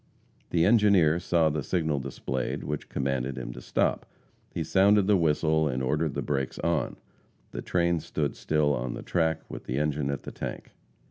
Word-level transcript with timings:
The 0.49 0.65
engineer 0.65 1.19
saw 1.19 1.51
the 1.51 1.61
signal 1.61 1.99
displayed 1.99 2.63
which 2.63 2.89
commanded 2.89 3.37
him 3.37 3.53
to 3.53 3.61
stop. 3.61 4.07
He 4.51 4.63
sounded 4.63 5.05
the 5.05 5.15
whistle 5.15 5.67
and 5.67 5.83
ordered 5.83 6.15
the 6.15 6.23
brakes 6.23 6.57
on. 6.57 6.97
The 7.51 7.61
train 7.61 7.99
stood 7.99 8.35
still 8.35 8.73
on 8.73 8.95
the 8.95 9.03
track, 9.03 9.41
with 9.47 9.65
the 9.65 9.77
engine 9.77 10.09
at 10.09 10.23
the 10.23 10.31
tank. 10.31 10.71